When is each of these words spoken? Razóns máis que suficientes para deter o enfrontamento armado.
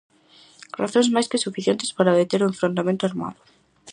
Razóns 0.81 1.11
máis 1.15 1.29
que 1.31 1.43
suficientes 1.45 1.91
para 1.97 2.17
deter 2.19 2.41
o 2.43 2.51
enfrontamento 2.51 3.03
armado. 3.09 3.39